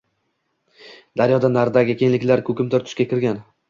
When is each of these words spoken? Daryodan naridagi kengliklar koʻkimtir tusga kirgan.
Daryodan 1.23 1.55
naridagi 1.59 1.99
kengliklar 2.03 2.47
koʻkimtir 2.51 2.91
tusga 2.91 3.13
kirgan. 3.15 3.45